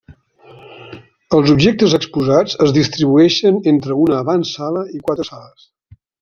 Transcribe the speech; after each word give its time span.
Els 1.39 1.51
objectes 1.55 1.93
exposats 1.97 2.57
es 2.67 2.73
distribueixen 2.79 3.61
entre 3.75 3.99
una 4.07 4.19
avantsala 4.23 4.85
i 4.99 5.05
quatre 5.07 5.29
sales. 5.31 5.71